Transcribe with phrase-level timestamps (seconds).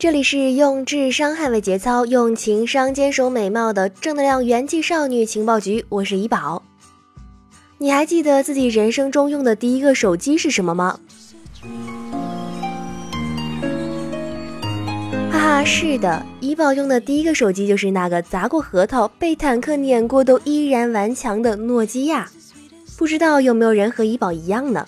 [0.00, 5.84] 这里是用智商捍卫节操，用情商坚守美貌的正能量元气少女情报局。
[5.88, 6.62] 我是怡宝。
[7.78, 11.00] 你还记得自己人生中用的第一个手机是什么吗？
[15.32, 22.30] 哈哈，是的，怡宝用的第一个手机就是那个砸过核桃、被坦克碾过都依然顽强的诺基亚。
[22.96, 24.86] 不知道有没有人和怡宝一样呢？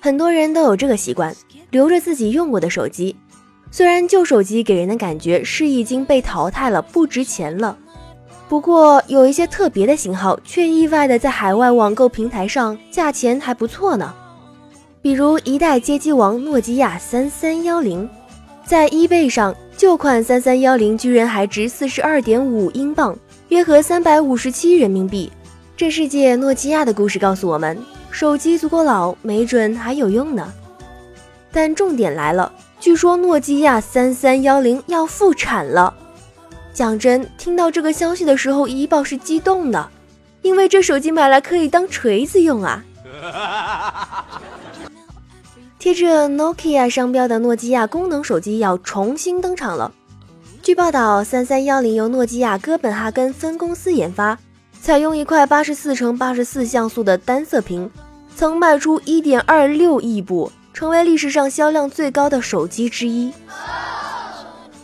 [0.00, 1.32] 很多人都有这个习惯，
[1.70, 3.14] 留着自己用过的手机。
[3.74, 7.74] 虽然旧手机给人的感觉是已经被淘汰了，不值钱了，
[8.46, 14.12] 不过有一些特别的型号却意外的在海外网购平台上价钱还不错呢。
[15.00, 18.06] 比如一代街机王诺基亚三三幺零，
[18.62, 25.32] 在 eBay 上旧款三三幺零居然还值四十二点五英镑，约合三百五十七人民币。
[25.74, 27.76] 这世界诺基亚的故事告诉我们，
[28.10, 30.52] 手机足够老，没准还有用呢。
[31.50, 32.52] 但重点来了。
[32.82, 35.94] 据说诺基亚三三幺零要复产了。
[36.74, 39.88] 讲真，听到这个消息的时候，怡宝是激动的，
[40.42, 42.84] 因为这手机买来可以当锤子用啊！
[45.78, 49.92] 贴着 Nokia 商标的诺基亚功能手机要重新登场了。
[50.60, 54.36] 据报道，三三幺零由诺基亚哥本哈根分公司研发，
[54.80, 57.88] 采用一块八十四乘八十四像素的单色屏，
[58.34, 60.50] 曾卖出一点二六亿部。
[60.72, 63.32] 成为历史上销量最高的手机之一。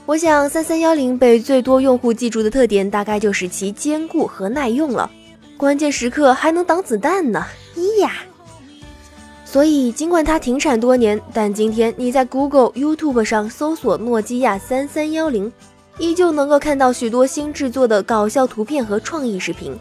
[0.06, 5.10] 我想，三三幺零被最多用户记住的特点，大概就是其坚固和耐用了。
[5.56, 7.44] 关键时刻还能挡子弹呢！
[7.76, 8.12] 咿呀！
[9.44, 15.52] 所以，尽管它停产多年，但今天你在 Google、YouTube 上搜索诺基亚三三幺零，
[15.98, 19.78] 依旧能够看到许多新制作的搞笑图片和创意视频。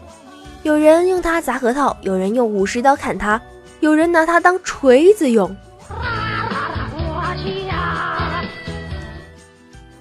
[0.62, 3.40] 有人用它砸核桃，有人用武士刀砍它，
[3.80, 5.54] 有人拿它当锤子用。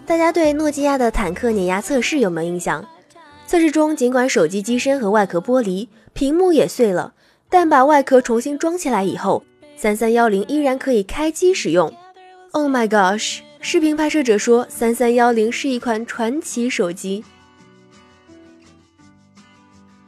[0.07, 2.88] 大家对诺基亚的坦克碾压测试有没有印象？
[3.45, 7.13] 测试中，尽管手机机身和外壳剥离，屏幕也碎了，
[7.50, 9.44] 但把外壳重新装起来以后，
[9.75, 11.94] 三三幺零依然可以开机使用。
[12.51, 13.40] Oh my gosh！
[13.59, 17.25] 视频拍摄者说，三三幺零是一款传奇手机。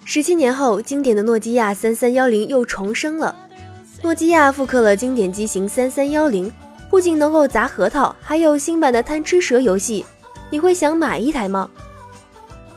[0.06, 3.36] 十七年后，经典的诺基亚三三幺零又重生了。
[4.02, 6.50] 诺基亚复刻了经典机型三三幺零。
[6.90, 10.06] 不仅能够砸核桃，还有新版的贪吃蛇游戏，
[10.50, 11.70] 你会想买一台吗？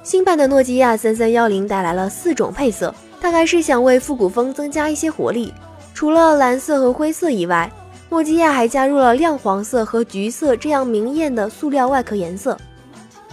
[0.03, 5.55] 新版的诺基亚三三幺零带来了四种配色，大概是想为复古风增加一些活力。
[5.95, 7.73] 除了蓝色和灰色以外，
[8.11, 12.59] 诺基亚还加入了亮黄色和橘色这样明艳的塑料外壳颜色。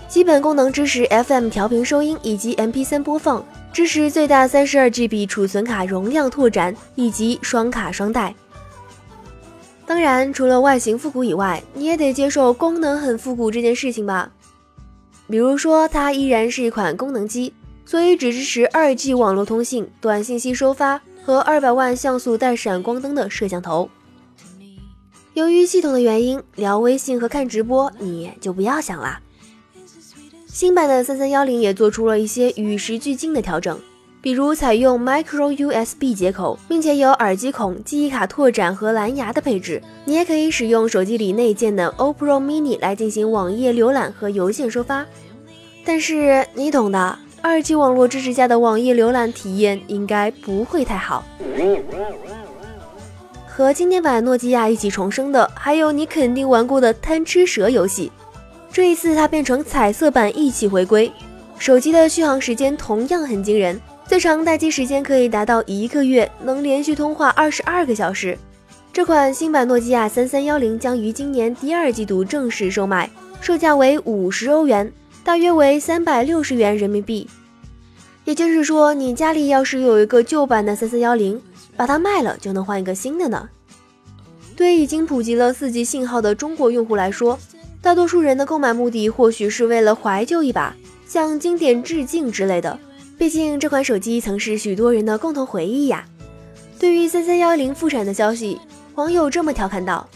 [0.08, 8.34] 基本功能支持 FM 调频收音以及 MP3 播放，支持最大三十二 GB 储存卡容量拓展以及双卡双待。
[9.90, 14.32] 当然，除了外形复古以外，你也得接受功能很复古这件事情吧。
[15.28, 17.52] 比如说，它依然是一款功能机，
[17.86, 23.90] 所以只支持 2G 网络通信、短信息收发和200万像素带闪光灯的摄像头。
[25.34, 29.20] 由于系统的原因，聊微信和看直播你就不要想啦。
[30.46, 33.80] 新版的3310也做出了一些与时俱进的调整。
[34.22, 39.82] 比如采用 Micro USB 接口，并且有耳机孔、记忆卡拓展和蓝牙的配置。
[40.04, 45.06] 你也可以使用手机里内建的 OPPO Mini 来进行网页浏览和邮件收发。
[45.86, 51.24] 但是你懂的，二 G 网络支持下的网页浏览体验应该不会太好。
[53.48, 58.12] 和经典版诺基亚一起重生的，还有你肯定玩过的贪吃蛇游戏。
[58.70, 61.10] 这一次它变成彩色版一起回归，
[61.58, 63.80] 手机的续航时间同样很惊人。
[64.10, 68.36] 最长待机时间可以达到一个月，能连续通话二十二个小时。
[68.92, 73.08] 这款新版诺基亚三三幺零将于今年第二季度正式售卖，
[73.40, 74.92] 售价为五十欧元，
[75.24, 77.30] 大约为三百六十元人民币。
[78.26, 81.40] 也就是说，你家里要是有一个旧版的三三幺零，
[81.78, 83.48] 把它卖了就能换一个新的呢。
[84.56, 87.38] 对已经普及了四 G 信号的中国用户来说，
[87.80, 92.80] 大多数人的购买目的或许是为了怀旧一把，向经典致敬之类的。
[93.20, 96.06] 毕竟这款手机曾是许多人的共同回忆呀。
[96.80, 98.58] 对于三三幺零复产的消息，
[98.96, 100.08] 网友这么调侃道：“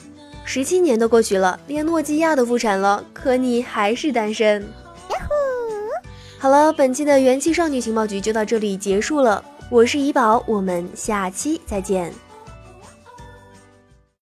[0.46, 4.66] 十七年都过去了，连诺基亚都复产了，可你还是单身。”
[6.40, 9.44] 好了，本期的元气少女情报局就到这里结束了。
[9.70, 12.14] 我是怡宝，我们下期再见。